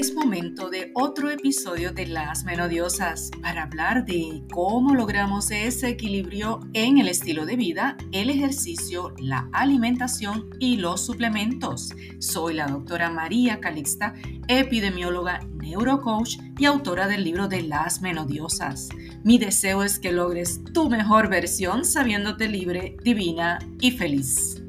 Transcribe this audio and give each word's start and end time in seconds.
Es 0.00 0.14
momento 0.14 0.70
de 0.70 0.92
otro 0.94 1.28
episodio 1.28 1.92
de 1.92 2.06
Las 2.06 2.44
Menodiosas 2.44 3.30
para 3.42 3.64
hablar 3.64 4.06
de 4.06 4.42
cómo 4.50 4.94
logramos 4.94 5.50
ese 5.50 5.90
equilibrio 5.90 6.60
en 6.72 6.96
el 6.96 7.06
estilo 7.06 7.44
de 7.44 7.56
vida, 7.56 7.98
el 8.10 8.30
ejercicio, 8.30 9.12
la 9.18 9.50
alimentación 9.52 10.48
y 10.58 10.78
los 10.78 11.04
suplementos. 11.04 11.92
Soy 12.18 12.54
la 12.54 12.66
doctora 12.68 13.10
María 13.10 13.60
Calixta, 13.60 14.14
epidemióloga, 14.48 15.40
neurocoach 15.56 16.38
y 16.58 16.64
autora 16.64 17.06
del 17.06 17.22
libro 17.22 17.46
de 17.46 17.60
Las 17.60 18.00
Menodiosas. 18.00 18.88
Mi 19.22 19.36
deseo 19.36 19.82
es 19.82 19.98
que 19.98 20.12
logres 20.12 20.64
tu 20.72 20.88
mejor 20.88 21.28
versión 21.28 21.84
sabiéndote 21.84 22.48
libre, 22.48 22.96
divina 23.04 23.58
y 23.82 23.90
feliz. 23.90 24.59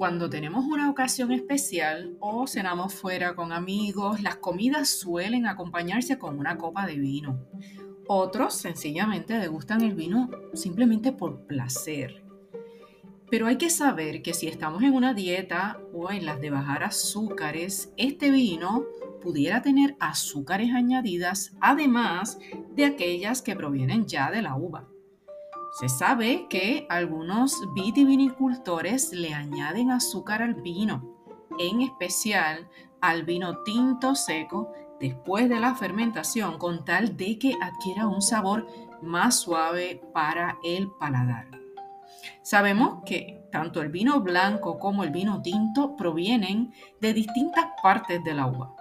Cuando 0.00 0.30
tenemos 0.30 0.64
una 0.64 0.88
ocasión 0.88 1.30
especial 1.30 2.16
o 2.20 2.46
cenamos 2.46 2.94
fuera 2.94 3.34
con 3.34 3.52
amigos, 3.52 4.22
las 4.22 4.36
comidas 4.36 4.88
suelen 4.88 5.46
acompañarse 5.46 6.18
con 6.18 6.38
una 6.38 6.56
copa 6.56 6.86
de 6.86 6.96
vino. 6.96 7.38
Otros 8.08 8.54
sencillamente 8.54 9.34
degustan 9.34 9.82
el 9.82 9.94
vino 9.94 10.30
simplemente 10.54 11.12
por 11.12 11.46
placer. 11.46 12.24
Pero 13.30 13.46
hay 13.46 13.58
que 13.58 13.68
saber 13.68 14.22
que 14.22 14.32
si 14.32 14.46
estamos 14.46 14.82
en 14.84 14.94
una 14.94 15.12
dieta 15.12 15.78
o 15.92 16.10
en 16.10 16.24
las 16.24 16.40
de 16.40 16.48
bajar 16.48 16.82
azúcares, 16.82 17.92
este 17.98 18.30
vino 18.30 18.86
pudiera 19.20 19.60
tener 19.60 19.96
azúcares 20.00 20.72
añadidas, 20.72 21.52
además 21.60 22.38
de 22.74 22.86
aquellas 22.86 23.42
que 23.42 23.54
provienen 23.54 24.06
ya 24.06 24.30
de 24.30 24.40
la 24.40 24.56
uva. 24.56 24.88
Se 25.72 25.88
sabe 25.88 26.46
que 26.48 26.86
algunos 26.88 27.54
vitivinicultores 27.74 29.12
le 29.12 29.34
añaden 29.34 29.92
azúcar 29.92 30.42
al 30.42 30.54
vino, 30.54 31.02
en 31.58 31.82
especial 31.82 32.68
al 33.00 33.24
vino 33.24 33.62
tinto 33.62 34.16
seco 34.16 34.72
después 34.98 35.48
de 35.48 35.60
la 35.60 35.76
fermentación, 35.76 36.58
con 36.58 36.84
tal 36.84 37.16
de 37.16 37.38
que 37.38 37.54
adquiera 37.62 38.08
un 38.08 38.20
sabor 38.20 38.66
más 39.00 39.40
suave 39.40 40.02
para 40.12 40.58
el 40.64 40.90
paladar. 40.98 41.48
Sabemos 42.42 43.02
que 43.06 43.40
tanto 43.52 43.80
el 43.80 43.90
vino 43.90 44.20
blanco 44.20 44.78
como 44.78 45.04
el 45.04 45.10
vino 45.10 45.40
tinto 45.40 45.96
provienen 45.96 46.72
de 47.00 47.14
distintas 47.14 47.66
partes 47.80 48.22
de 48.24 48.34
la 48.34 48.46
uva. 48.46 48.74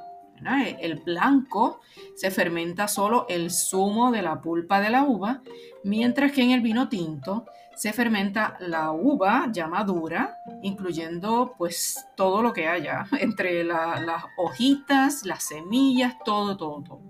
El 0.46 0.96
blanco 0.96 1.82
se 2.16 2.32
fermenta 2.32 2.88
solo 2.88 3.26
el 3.30 3.52
zumo 3.52 4.12
de 4.12 4.22
la 4.22 4.42
pulpa 4.42 4.80
de 4.80 4.90
la 4.90 5.04
uva, 5.04 5.42
mientras 5.84 6.32
que 6.32 6.44
en 6.44 6.52
el 6.52 6.62
vino 6.62 6.90
tinto 6.90 7.46
se 7.76 7.94
fermenta 7.94 8.58
la 8.60 8.92
uva 8.92 9.48
ya 9.54 9.68
madura, 9.68 10.38
incluyendo 10.64 11.56
pues 11.58 12.06
todo 12.18 12.42
lo 12.42 12.52
que 12.52 12.68
haya, 12.68 13.06
entre 13.20 13.64
las 13.64 14.24
hojitas, 14.38 15.26
las 15.26 15.44
semillas, 15.44 16.16
todo, 16.26 16.58
todo, 16.58 16.84
todo. 16.84 17.02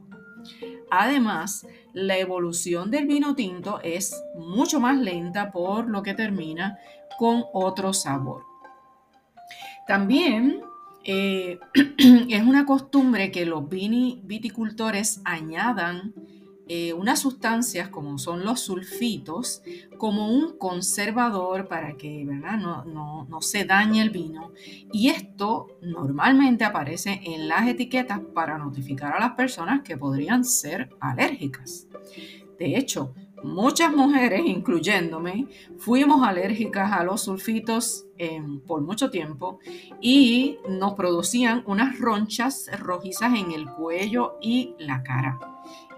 Además, 0.92 1.66
la 1.94 2.18
evolución 2.18 2.92
del 2.92 3.08
vino 3.08 3.36
tinto 3.36 3.80
es 3.84 4.16
mucho 4.36 4.80
más 4.80 4.98
lenta 4.98 5.52
por 5.52 5.88
lo 5.88 6.02
que 6.02 6.14
termina 6.14 6.78
con 7.18 7.44
otro 7.54 7.94
sabor. 7.94 8.44
También 9.88 10.62
eh, 11.04 11.60
es 12.30 12.44
una 12.44 12.66
costumbre 12.66 13.32
que 13.32 13.46
los 13.46 13.68
viticultores 13.70 15.22
añadan 15.26 16.14
eh, 16.72 16.94
unas 16.94 17.20
sustancias 17.20 17.90
como 17.90 18.20
son 18.20 18.46
los 18.46 18.60
sulfitos 18.60 19.64
como 19.98 20.32
un 20.32 20.56
conservador 20.60 21.68
para 21.68 21.98
que 21.98 22.24
No, 22.24 22.86
no, 22.86 23.42
se 23.42 23.66
dañe 23.66 24.04
el 24.04 24.12
vino. 24.12 24.52
Y 24.94 25.10
esto 25.10 25.80
normalmente 25.82 26.66
aparece 26.66 27.22
en 27.24 27.48
las 27.48 27.68
etiquetas 27.68 28.20
para 28.36 28.60
notificar 28.60 29.16
a 29.16 29.20
las 29.20 29.32
personas 29.32 29.82
que 29.82 29.98
podrían 29.98 30.46
ser 30.46 30.92
alérgicas. 31.00 31.88
De 32.60 32.78
hecho, 32.78 33.16
muchas 33.44 33.94
mujeres, 33.94 34.42
incluyéndome, 34.46 35.48
fuimos 35.78 36.28
alérgicas 36.28 36.92
a 36.92 37.04
los 37.04 37.24
sulfitos 37.24 38.06
em, 38.18 38.60
por 38.62 38.82
mucho 38.82 39.10
tiempo 39.10 39.60
y 40.02 40.58
nos 40.68 40.94
producían 40.94 41.64
unas 41.66 42.00
ronchas 42.00 42.70
rojizas 42.80 43.34
en 43.38 43.52
el 43.52 43.66
cuello 43.70 44.38
y 44.42 44.76
la 44.80 45.04
cara. 45.04 45.40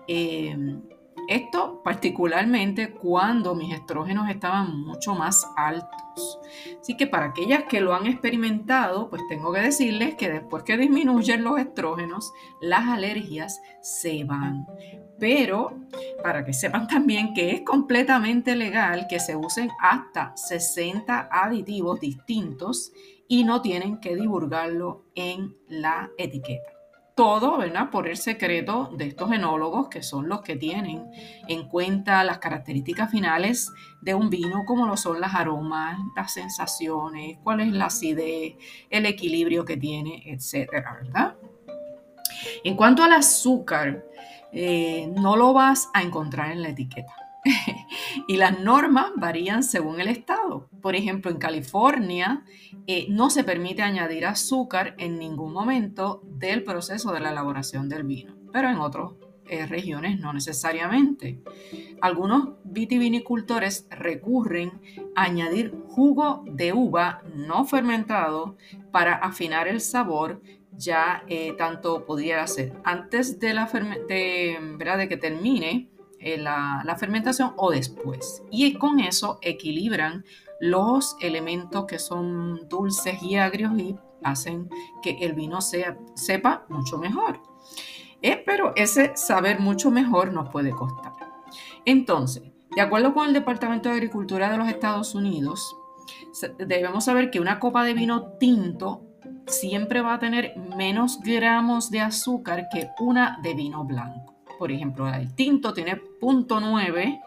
Em, 0.07 0.81
esto 1.27 1.81
particularmente 1.83 2.91
cuando 2.91 3.55
mis 3.55 3.73
estrógenos 3.73 4.29
estaban 4.29 4.81
mucho 4.81 5.15
más 5.15 5.47
altos. 5.55 6.39
Así 6.79 6.97
que 6.97 7.07
para 7.07 7.27
aquellas 7.27 7.63
que 7.63 7.79
lo 7.79 7.93
han 7.93 8.07
experimentado, 8.07 9.09
pues 9.09 9.21
tengo 9.29 9.53
que 9.53 9.61
decirles 9.61 10.15
que 10.15 10.29
después 10.29 10.63
que 10.63 10.77
disminuyen 10.77 11.43
los 11.43 11.59
estrógenos, 11.59 12.33
las 12.59 12.87
alergias 12.89 13.61
se 13.81 14.23
van. 14.23 14.65
Pero 15.19 15.77
para 16.21 16.45
que 16.45 16.53
sepan 16.53 16.87
también 16.87 17.33
que 17.33 17.51
es 17.51 17.61
completamente 17.61 18.55
legal 18.55 19.07
que 19.09 19.19
se 19.19 19.35
usen 19.35 19.69
hasta 19.79 20.33
60 20.35 21.29
aditivos 21.31 21.99
distintos 21.99 22.91
y 23.27 23.43
no 23.43 23.61
tienen 23.61 23.99
que 23.99 24.15
divulgarlo 24.15 25.05
en 25.15 25.55
la 25.67 26.09
etiqueta 26.17 26.81
todo, 27.15 27.57
¿verdad? 27.57 27.89
Por 27.91 28.07
el 28.07 28.17
secreto 28.17 28.89
de 28.97 29.05
estos 29.05 29.31
enólogos, 29.31 29.89
que 29.89 30.01
son 30.01 30.27
los 30.27 30.41
que 30.41 30.55
tienen 30.55 31.11
en 31.47 31.67
cuenta 31.67 32.23
las 32.23 32.39
características 32.39 33.11
finales 33.11 33.71
de 34.01 34.15
un 34.15 34.29
vino, 34.29 34.63
como 34.65 34.87
lo 34.87 34.97
son 34.97 35.21
las 35.21 35.35
aromas, 35.35 35.99
las 36.15 36.33
sensaciones, 36.33 37.37
cuál 37.43 37.61
es 37.61 37.71
la 37.73 37.85
acidez, 37.85 38.55
el 38.89 39.05
equilibrio 39.05 39.65
que 39.65 39.77
tiene, 39.77 40.23
etcétera, 40.25 40.99
¿verdad? 41.03 41.35
En 42.63 42.75
cuanto 42.75 43.03
al 43.03 43.13
azúcar, 43.13 44.03
eh, 44.51 45.11
no 45.15 45.35
lo 45.35 45.53
vas 45.53 45.89
a 45.93 46.01
encontrar 46.01 46.51
en 46.51 46.61
la 46.61 46.69
etiqueta. 46.69 47.13
y 48.27 48.37
las 48.37 48.59
normas 48.59 49.11
varían 49.15 49.63
según 49.63 49.99
el 49.99 50.07
estado. 50.07 50.69
Por 50.81 50.95
ejemplo, 50.95 51.31
en 51.31 51.37
California 51.37 52.43
eh, 52.87 53.07
no 53.09 53.29
se 53.29 53.43
permite 53.43 53.81
añadir 53.81 54.25
azúcar 54.25 54.95
en 54.97 55.17
ningún 55.17 55.53
momento 55.53 56.21
del 56.25 56.63
proceso 56.63 57.11
de 57.11 57.19
la 57.19 57.31
elaboración 57.31 57.89
del 57.89 58.03
vino, 58.03 58.35
pero 58.51 58.69
en 58.69 58.77
otras 58.77 59.11
eh, 59.47 59.65
regiones 59.65 60.19
no 60.19 60.33
necesariamente. 60.33 61.41
Algunos 61.99 62.51
vitivinicultores 62.63 63.87
recurren 63.89 64.71
a 65.15 65.23
añadir 65.23 65.73
jugo 65.87 66.43
de 66.47 66.73
uva 66.73 67.21
no 67.35 67.65
fermentado 67.65 68.55
para 68.91 69.15
afinar 69.15 69.67
el 69.67 69.81
sabor 69.81 70.41
ya 70.71 71.23
eh, 71.27 71.53
tanto 71.57 72.05
pudiera 72.05 72.45
ser 72.47 72.73
antes 72.83 73.39
de, 73.39 73.53
la 73.53 73.65
de, 74.07 74.57
de 74.97 75.09
que 75.09 75.17
termine 75.17 75.91
eh, 76.23 76.37
la, 76.37 76.95
fermentación 76.99 77.53
o 77.57 77.71
después. 77.71 78.43
Y 78.51 78.73
con 78.73 78.99
eso 78.99 79.39
equilibran 79.41 80.23
los 80.59 81.15
elementos 81.19 81.85
que 81.85 81.97
son 81.97 82.69
dulces 82.69 83.21
y 83.23 83.37
agrios 83.37 83.73
y 83.79 83.95
hacen 84.23 84.69
que 85.01 85.17
el 85.21 85.33
vino 85.33 85.61
sea, 85.61 85.97
sepa 86.13 86.65
mucho 86.69 86.99
mejor. 86.99 87.41
Eh, 88.21 88.43
pero 88.45 88.73
ese 88.75 89.13
saber 89.15 89.59
mucho 89.59 89.89
mejor 89.89 90.31
nos 90.31 90.49
puede 90.49 90.69
costar. 90.71 91.13
Entonces, 91.85 92.43
de 92.75 92.81
acuerdo 92.81 93.15
con 93.15 93.27
el 93.27 93.33
Departamento 93.33 93.89
de 93.89 93.95
Agricultura 93.95 94.51
de 94.51 94.57
los 94.57 94.67
Estados 94.67 95.15
Unidos, 95.15 95.75
debemos 96.59 97.05
saber 97.05 97.31
que 97.31 97.39
una 97.39 97.59
copa 97.59 97.83
de 97.83 97.95
vino 97.95 98.33
tinto 98.39 99.10
siempre 99.51 100.01
va 100.01 100.15
a 100.15 100.19
tener 100.19 100.57
menos 100.57 101.19
gramos 101.21 101.91
de 101.91 102.01
azúcar 102.01 102.67
que 102.71 102.89
una 102.99 103.39
de 103.43 103.53
vino 103.53 103.83
blanco. 103.83 104.35
Por 104.57 104.71
ejemplo, 104.71 105.05
la 105.05 105.19
del 105.19 105.33
tinto 105.35 105.73
tiene 105.73 105.99
0.9 106.21 107.21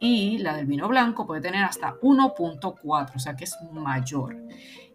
y 0.00 0.38
la 0.38 0.56
del 0.56 0.66
vino 0.66 0.88
blanco 0.88 1.26
puede 1.26 1.42
tener 1.42 1.62
hasta 1.62 1.94
1.4, 2.00 3.14
o 3.14 3.18
sea 3.18 3.36
que 3.36 3.44
es 3.44 3.56
mayor. 3.72 4.36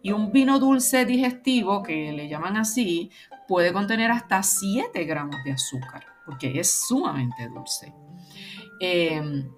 Y 0.02 0.12
un 0.12 0.32
vino 0.32 0.58
dulce 0.58 1.04
digestivo, 1.04 1.82
que 1.82 2.12
le 2.12 2.28
llaman 2.28 2.56
así, 2.56 3.10
puede 3.46 3.72
contener 3.72 4.10
hasta 4.10 4.42
7 4.42 5.04
gramos 5.04 5.36
de 5.44 5.52
azúcar, 5.52 6.04
porque 6.24 6.58
es 6.58 6.86
sumamente 6.86 7.48
dulce. 7.48 7.94
Em, 8.80 9.48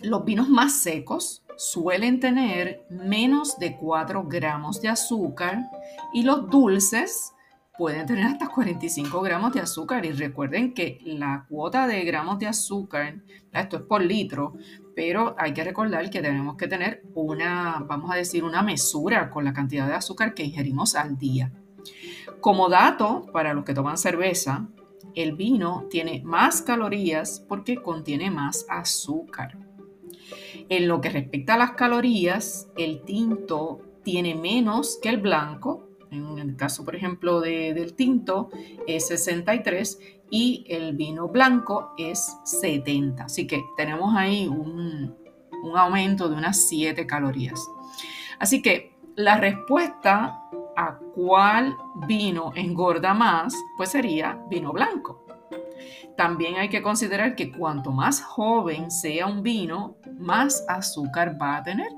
los 0.00 0.24
vinos 0.24 0.48
más 0.48 0.74
secos 0.74 1.42
suelen 1.58 2.20
tener 2.20 2.86
menos 2.88 3.58
de 3.58 3.76
4 3.76 4.24
gramos 4.28 4.80
de 4.80 4.88
azúcar 4.88 5.68
y 6.14 6.22
los 6.22 6.48
dulces 6.48 7.34
pueden 7.76 8.06
tener 8.06 8.26
hasta 8.26 8.48
45 8.48 9.20
gramos 9.20 9.52
de 9.52 9.60
azúcar. 9.60 10.06
Y 10.06 10.12
recuerden 10.12 10.72
que 10.72 11.00
la 11.04 11.46
cuota 11.48 11.88
de 11.88 12.04
gramos 12.04 12.38
de 12.38 12.46
azúcar, 12.46 13.16
esto 13.52 13.76
es 13.76 13.82
por 13.82 14.02
litro, 14.02 14.54
pero 14.94 15.34
hay 15.36 15.52
que 15.52 15.64
recordar 15.64 16.08
que 16.10 16.22
tenemos 16.22 16.56
que 16.56 16.68
tener 16.68 17.02
una, 17.14 17.84
vamos 17.86 18.10
a 18.12 18.16
decir, 18.16 18.44
una 18.44 18.62
mesura 18.62 19.28
con 19.28 19.44
la 19.44 19.52
cantidad 19.52 19.88
de 19.88 19.94
azúcar 19.94 20.34
que 20.34 20.44
ingerimos 20.44 20.94
al 20.94 21.18
día. 21.18 21.52
Como 22.40 22.68
dato, 22.68 23.26
para 23.32 23.52
los 23.52 23.64
que 23.64 23.74
toman 23.74 23.98
cerveza, 23.98 24.68
el 25.14 25.32
vino 25.34 25.86
tiene 25.90 26.22
más 26.24 26.62
calorías 26.62 27.44
porque 27.48 27.82
contiene 27.82 28.30
más 28.30 28.64
azúcar. 28.68 29.67
En 30.68 30.86
lo 30.88 31.00
que 31.00 31.08
respecta 31.08 31.54
a 31.54 31.58
las 31.58 31.72
calorías, 31.72 32.68
el 32.76 33.02
tinto 33.02 33.80
tiene 34.02 34.34
menos 34.34 34.98
que 35.02 35.08
el 35.08 35.18
blanco. 35.18 35.88
En 36.10 36.38
el 36.38 36.56
caso, 36.56 36.84
por 36.84 36.96
ejemplo, 36.96 37.40
del 37.40 37.94
tinto 37.94 38.50
es 38.86 39.08
63 39.08 39.98
y 40.30 40.64
el 40.68 40.94
vino 40.94 41.28
blanco 41.28 41.92
es 41.96 42.36
70. 42.44 43.24
Así 43.24 43.46
que 43.46 43.62
tenemos 43.76 44.14
ahí 44.16 44.46
un, 44.46 45.16
un 45.62 45.76
aumento 45.76 46.28
de 46.28 46.36
unas 46.36 46.68
7 46.68 47.06
calorías. 47.06 47.60
Así 48.38 48.62
que 48.62 48.96
la 49.16 49.38
respuesta 49.38 50.48
a 50.76 50.98
cuál 51.14 51.76
vino 52.06 52.52
engorda 52.54 53.12
más, 53.12 53.54
pues 53.76 53.90
sería 53.90 54.40
vino 54.48 54.72
blanco. 54.72 55.27
También 56.16 56.56
hay 56.56 56.68
que 56.68 56.82
considerar 56.82 57.36
que 57.36 57.52
cuanto 57.52 57.92
más 57.92 58.22
joven 58.22 58.90
sea 58.90 59.26
un 59.26 59.42
vino, 59.42 59.96
más 60.18 60.64
azúcar 60.68 61.40
va 61.40 61.56
a 61.56 61.62
tener. 61.62 61.92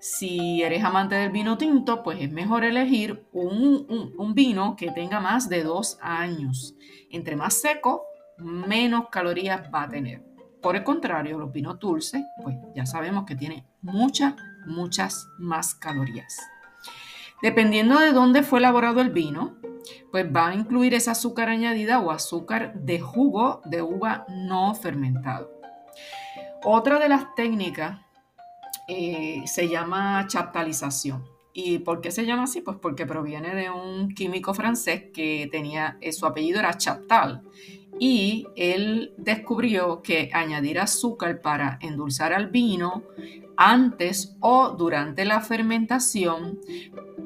Si 0.00 0.62
eres 0.62 0.84
amante 0.84 1.16
del 1.16 1.30
vino 1.30 1.58
tinto, 1.58 2.02
pues 2.02 2.20
es 2.20 2.30
mejor 2.30 2.64
elegir 2.64 3.26
un, 3.32 4.32
vino 4.34 4.76
que 4.76 4.92
tenga 4.92 5.18
más 5.20 5.48
de 5.48 5.64
dos 5.64 5.98
años. 6.00 6.74
Entre 7.10 7.34
más 7.34 7.60
seco, 7.60 8.04
menos 8.38 9.08
calorías 9.10 9.68
va 9.74 9.82
a 9.82 9.88
tener. 9.88 10.22
Por 10.62 10.76
el 10.76 10.84
contrario, 10.84 11.38
los 11.38 11.52
vinos 11.52 11.78
dulces, 11.78 12.22
pues 12.42 12.56
ya 12.74 12.86
sabemos 12.86 13.24
que 13.24 13.34
tienen 13.34 13.64
muchas, 13.82 14.34
muchas 14.66 15.28
más 15.38 15.74
calorías. 15.74 16.38
Dependiendo 17.42 17.98
de 17.98 18.12
dónde 18.12 18.42
fue 18.42 18.60
elaborado 18.60 19.00
el 19.00 19.10
vino, 19.10 19.56
pues 20.10 20.26
va 20.34 20.48
a 20.48 20.54
incluir 20.54 20.94
esa 20.94 21.12
azúcar 21.12 21.48
añadida 21.48 21.98
o 22.00 22.10
azúcar 22.10 22.74
de 22.74 23.00
jugo 23.00 23.60
de 23.64 23.82
uva 23.82 24.26
no 24.28 24.74
fermentado. 24.74 25.50
Otra 26.64 26.98
de 26.98 27.08
las 27.08 27.34
técnicas 27.34 28.00
eh, 28.88 29.42
se 29.46 29.68
llama 29.68 30.26
chaptalización. 30.26 31.24
¿Y 31.52 31.80
por 31.80 32.00
qué 32.00 32.10
se 32.10 32.24
llama 32.24 32.44
así? 32.44 32.60
Pues 32.60 32.76
porque 32.80 33.04
proviene 33.04 33.54
de 33.54 33.68
un 33.70 34.14
químico 34.14 34.54
francés 34.54 35.04
que 35.12 35.48
tenía, 35.50 35.98
eh, 36.00 36.12
su 36.12 36.24
apellido 36.24 36.60
era 36.60 36.76
Chaptal 36.76 37.42
y 37.98 38.46
él 38.54 39.12
descubrió 39.16 40.02
que 40.02 40.30
añadir 40.32 40.78
azúcar 40.78 41.40
para 41.40 41.78
endulzar 41.82 42.32
al 42.32 42.48
vino 42.48 43.02
antes 43.56 44.36
o 44.40 44.70
durante 44.70 45.24
la 45.24 45.40
fermentación 45.40 46.60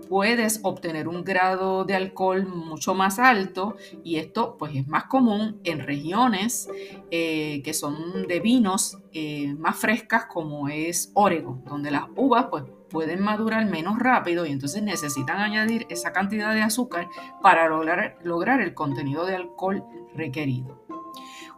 puedes 0.09 0.61
obtener 0.63 1.09
un 1.09 1.25
grado 1.25 1.85
de 1.85 1.95
alcohol 1.95 2.47
mucho 2.47 2.95
más 2.95 3.19
alto 3.19 3.77
y 4.05 4.17
esto 4.17 4.57
pues 4.59 4.75
es 4.75 4.87
más 4.87 5.05
común 5.05 5.61
en 5.65 5.81
regiones 5.81 6.69
eh, 7.11 7.63
que 7.65 7.75
son 7.75 8.27
de 8.27 8.41
vinos 8.41 8.99
eh, 9.13 9.55
más 9.59 9.77
frescas 9.77 10.27
como 10.27 10.69
es 10.69 11.11
Oregon, 11.15 11.65
donde 11.65 11.91
las 11.91 12.05
uvas 12.17 12.47
pues 12.51 12.65
pueden 12.91 13.23
madurar 13.23 13.65
menos 13.67 13.99
rápido 13.99 14.45
y 14.47 14.53
entonces 14.53 14.83
necesitan 14.83 15.39
añadir 15.39 15.87
esa 15.89 16.13
cantidad 16.13 16.55
de 16.55 16.63
azúcar 16.63 17.09
para 17.41 17.69
lograr, 17.69 18.19
lograr 18.23 18.61
el 18.61 18.75
contenido 18.75 19.25
de 19.25 19.37
alcohol 19.37 19.85
requerido. 20.15 20.85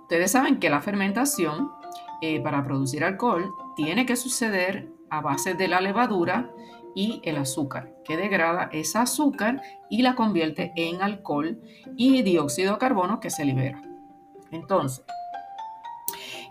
Ustedes 0.02 0.30
saben 0.30 0.60
que 0.60 0.70
la 0.70 0.80
fermentación 0.80 1.72
eh, 2.20 2.40
para 2.40 2.64
producir 2.64 3.04
alcohol 3.04 3.52
tiene 3.74 4.06
que 4.06 4.16
suceder 4.16 4.92
a 5.10 5.20
base 5.20 5.54
de 5.54 5.68
la 5.68 5.80
levadura 5.80 6.50
y 6.94 7.20
el 7.24 7.36
azúcar, 7.36 7.94
que 8.04 8.16
degrada 8.16 8.68
esa 8.72 9.02
azúcar 9.02 9.62
y 9.90 10.02
la 10.02 10.14
convierte 10.14 10.72
en 10.76 11.02
alcohol 11.02 11.60
y 11.96 12.22
dióxido 12.22 12.74
de 12.74 12.78
carbono 12.78 13.20
que 13.20 13.30
se 13.30 13.44
libera. 13.44 13.82
Entonces, 14.50 15.04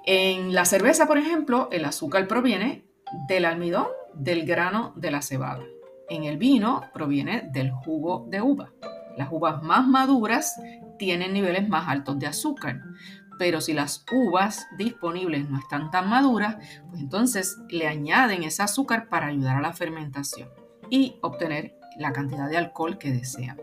en 0.05 0.53
la 0.53 0.65
cerveza, 0.65 1.07
por 1.07 1.17
ejemplo, 1.17 1.69
el 1.71 1.85
azúcar 1.85 2.27
proviene 2.27 2.85
del 3.27 3.45
almidón 3.45 3.87
del 4.13 4.45
grano 4.45 4.93
de 4.95 5.11
la 5.11 5.21
cebada. 5.21 5.63
En 6.09 6.25
el 6.25 6.37
vino 6.37 6.81
proviene 6.93 7.49
del 7.51 7.71
jugo 7.71 8.25
de 8.29 8.41
uva. 8.41 8.71
Las 9.17 9.29
uvas 9.31 9.63
más 9.63 9.87
maduras 9.87 10.59
tienen 10.97 11.33
niveles 11.33 11.69
más 11.69 11.87
altos 11.87 12.19
de 12.19 12.27
azúcar, 12.27 12.81
pero 13.37 13.61
si 13.61 13.73
las 13.73 14.05
uvas 14.11 14.67
disponibles 14.77 15.49
no 15.49 15.59
están 15.59 15.91
tan 15.91 16.09
maduras, 16.09 16.57
pues 16.89 17.01
entonces 17.01 17.57
le 17.69 17.87
añaden 17.87 18.43
ese 18.43 18.63
azúcar 18.63 19.09
para 19.09 19.27
ayudar 19.27 19.57
a 19.57 19.61
la 19.61 19.73
fermentación 19.73 20.49
y 20.89 21.17
obtener 21.21 21.75
la 21.97 22.11
cantidad 22.11 22.49
de 22.49 22.57
alcohol 22.57 22.97
que 22.97 23.11
desean. 23.11 23.59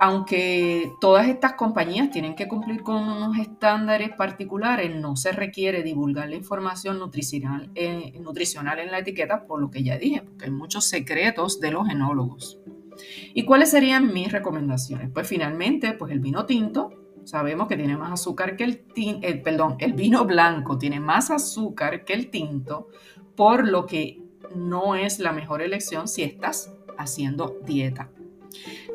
Aunque 0.00 0.90
todas 1.00 1.28
estas 1.28 1.52
compañías 1.52 2.10
tienen 2.10 2.34
que 2.34 2.48
cumplir 2.48 2.82
con 2.82 3.04
unos 3.04 3.38
estándares 3.38 4.10
particulares, 4.10 4.92
no 4.92 5.14
se 5.14 5.30
requiere 5.30 5.84
divulgar 5.84 6.28
la 6.28 6.34
información 6.34 6.98
nutricional, 6.98 7.70
eh, 7.76 8.12
en 8.12 8.90
la 8.90 8.98
etiqueta, 8.98 9.46
por 9.46 9.60
lo 9.60 9.70
que 9.70 9.84
ya 9.84 9.98
dije, 9.98 10.22
porque 10.22 10.46
hay 10.46 10.50
muchos 10.50 10.86
secretos 10.86 11.60
de 11.60 11.70
los 11.70 11.88
enólogos. 11.88 12.58
¿Y 13.32 13.44
cuáles 13.44 13.70
serían 13.70 14.12
mis 14.12 14.32
recomendaciones? 14.32 15.08
Pues 15.12 15.28
finalmente, 15.28 15.92
pues 15.92 16.10
el 16.10 16.18
vino 16.20 16.46
tinto, 16.46 17.01
sabemos 17.24 17.68
que 17.68 17.76
tiene 17.76 17.96
más 17.96 18.12
azúcar 18.12 18.56
que 18.56 18.64
el, 18.64 18.84
tinto, 18.84 19.26
perdón, 19.42 19.76
el 19.78 19.92
vino 19.92 20.24
blanco 20.24 20.78
tiene 20.78 21.00
más 21.00 21.30
azúcar 21.30 22.04
que 22.04 22.14
el 22.14 22.30
tinto, 22.30 22.88
por 23.36 23.66
lo 23.66 23.86
que 23.86 24.22
no 24.54 24.94
es 24.94 25.18
la 25.18 25.32
mejor 25.32 25.62
elección 25.62 26.08
si 26.08 26.22
estás 26.22 26.72
haciendo 26.98 27.58
dieta. 27.64 28.10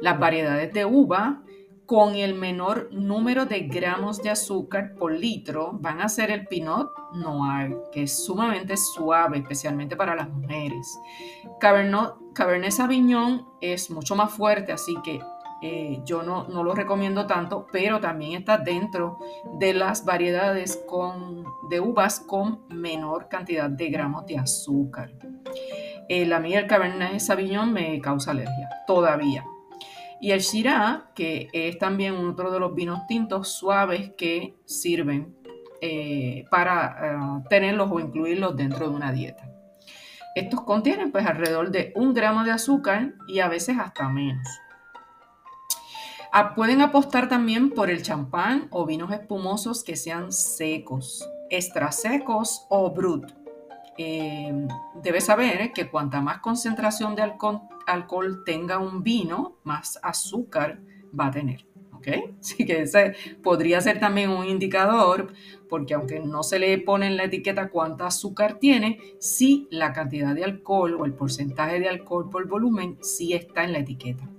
Las 0.02 0.20
variedades 0.20 0.74
de 0.74 0.86
uva 0.86 1.44
con 1.88 2.16
el 2.16 2.36
menor 2.36 2.90
número 2.92 3.46
de 3.46 3.62
gramos 3.62 4.22
de 4.22 4.30
azúcar 4.30 4.94
por 4.96 5.14
litro 5.14 5.72
van 5.80 6.02
a 6.02 6.10
ser 6.10 6.32
el 6.32 6.46
Pinot 6.46 6.92
Noir, 7.14 7.78
que 7.94 8.04
es 8.04 8.26
sumamente 8.26 8.76
suave, 8.76 9.38
especialmente 9.38 9.96
para 9.96 10.14
las 10.14 10.30
mujeres. 10.30 11.00
Cabernet, 11.62 12.12
Cabernet 12.34 12.72
Sauvignon 12.72 13.48
es 13.62 13.90
mucho 13.90 14.18
más 14.18 14.34
fuerte, 14.34 14.74
así 14.74 14.98
que 15.02 15.22
eh, 15.62 16.02
yo 16.06 16.22
no, 16.24 16.46
lo 16.48 16.74
recomiendo 16.74 17.26
tanto, 17.26 17.68
pero 17.72 18.00
también 18.00 18.34
está 18.34 18.58
dentro 18.58 19.20
de 19.60 19.74
las 19.74 20.06
variedades 20.06 20.84
con, 20.88 21.46
de 21.70 21.80
uvas 21.80 22.20
con 22.20 22.68
menor 22.70 23.28
cantidad 23.28 23.70
de 23.70 23.90
gramos 23.90 24.26
de 24.28 24.38
azúcar. 24.38 25.12
El, 26.10 26.32
a 26.32 26.40
mí 26.40 26.54
el 26.54 26.68
Cabernet 26.68 27.20
Sauvignon 27.20 27.74
me 27.74 28.00
causa 28.02 28.32
alergia, 28.32 28.70
todavía. 28.86 29.46
Y 30.20 30.32
el 30.32 30.40
Shiraz, 30.40 31.04
que 31.14 31.48
es 31.54 31.78
también 31.78 32.16
otro 32.16 32.52
de 32.52 32.60
los 32.60 32.74
vinos 32.74 33.06
tintos 33.08 33.50
suaves 33.50 34.12
que 34.18 34.56
sirven 34.66 35.36
eh, 35.82 36.46
para 36.50 36.98
eh, 37.02 37.44
tenerlos 37.50 37.90
o 37.92 38.00
incluirlos 38.00 38.56
dentro 38.56 38.90
de 38.90 38.96
una 38.96 39.12
dieta. 39.12 39.48
Estos 40.34 40.62
contienen 40.62 41.12
pues 41.12 41.26
alrededor 41.26 41.72
de 41.72 41.92
un 41.96 42.14
gramo 42.14 42.44
de 42.44 42.52
azúcar 42.52 43.14
y 43.28 43.40
a 43.40 43.48
veces 43.48 43.78
hasta 43.80 44.10
menos. 44.10 44.48
Ah, 46.40 46.54
pueden 46.54 46.82
apostar 46.82 47.28
también 47.28 47.72
por 47.72 47.90
el 47.90 48.04
champán 48.04 48.68
o 48.70 48.86
vinos 48.86 49.12
espumosos 49.12 49.84
que 49.84 49.96
sean 49.96 50.32
secos, 50.32 51.28
extra 51.50 51.92
secos 51.92 52.68
o 52.70 52.92
brut. 52.92 53.32
Eh, 53.98 54.68
debes 55.02 55.26
saber 55.26 55.74
que 55.74 55.90
cuanta 55.90 56.22
más 56.22 56.38
concentración 56.38 57.16
de 57.16 57.24
alcohol, 57.24 58.44
tenga 58.46 58.78
un 58.78 59.02
vino, 59.02 59.58
más 59.64 59.98
azúcar 60.04 60.80
va 61.20 61.26
a 61.26 61.32
tener. 61.32 61.66
¿ok? 61.94 62.08
Así 62.40 62.68
que 62.68 62.84
ese 62.84 63.16
podría 63.42 63.82
ser 63.82 64.00
también 64.00 64.30
un 64.30 64.46
indicador, 64.46 65.34
porque 65.68 65.96
aunque 65.96 66.20
no 66.20 66.44
se 66.44 66.60
le 66.60 66.78
pone 66.78 67.08
en 67.08 67.18
la 67.18 67.24
etiqueta 67.24 67.70
cuánta 67.70 68.06
azúcar 68.06 68.60
tiene, 68.60 69.00
sí 69.20 69.68
la 69.72 69.92
cantidad 69.92 70.36
de 70.36 70.44
alcohol 70.44 70.98
o 71.00 71.06
el 71.06 71.14
porcentaje 71.14 71.80
de 71.80 71.90
alcohol 71.90 72.30
por 72.30 72.48
volumen 72.48 73.00
sí 73.02 73.34
está 73.34 73.64
en 73.64 73.74
la 73.74 73.80
etiqueta. 73.80 74.30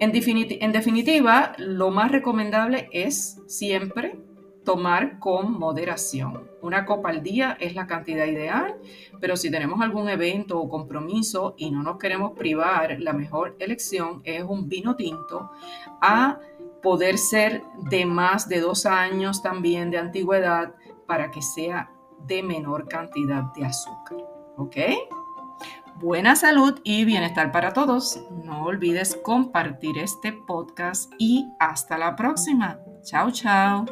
En, 0.00 0.12
definitiva, 0.12 1.54
lo 1.58 1.90
más 1.90 2.10
recomendable 2.10 2.88
es 2.92 3.40
siempre 3.46 4.16
tomar 4.64 5.18
con 5.18 5.52
moderación. 5.52 6.48
Una 6.62 6.86
copa 6.86 7.10
al 7.10 7.22
día 7.22 7.56
es 7.60 7.74
la 7.74 7.86
cantidad 7.86 8.24
ideal, 8.24 8.76
pero 9.20 9.36
si 9.36 9.50
tenemos 9.50 9.80
algún 9.82 10.08
evento 10.08 10.58
o 10.58 10.68
compromiso 10.68 11.54
y 11.58 11.70
no 11.70 11.82
nos 11.82 11.98
queremos 11.98 12.32
privar, 12.32 12.98
la 13.00 13.12
mejor 13.12 13.56
elección 13.58 14.22
es 14.24 14.42
un 14.42 14.68
vino 14.68 14.96
tinto 14.96 15.50
a 16.00 16.38
poder 16.82 17.18
ser 17.18 17.62
de 17.90 18.06
más 18.06 18.48
de 18.48 18.60
dos 18.60 18.86
años 18.86 19.42
también 19.42 19.90
de 19.90 19.98
antigüedad 19.98 20.74
para 21.06 21.30
que 21.30 21.42
sea 21.42 21.90
de 22.26 22.42
menor 22.42 22.88
cantidad 22.88 23.42
de 23.54 23.66
azúcar. 23.66 24.18
¿Ok? 24.56 24.76
buena 25.96 26.36
salud 26.36 26.80
y 26.84 27.04
bienestar 27.04 27.52
para 27.52 27.72
todos. 27.72 28.20
No 28.44 28.64
olvides 28.64 29.16
compartir 29.22 29.98
este 29.98 30.32
podcast 30.32 31.12
y 31.18 31.48
hasta 31.58 31.98
la 31.98 32.16
próxima. 32.16 32.78
Chao, 33.02 33.30
chao. 33.30 33.84